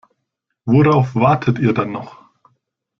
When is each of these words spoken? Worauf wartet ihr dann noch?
Worauf 0.65 1.13
wartet 1.13 1.59
ihr 1.59 1.75
dann 1.75 1.91
noch? 1.91 2.17